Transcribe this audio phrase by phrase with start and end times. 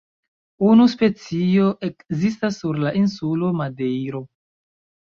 [0.69, 4.27] Unu specio ekzistas sur la insulo Madejro.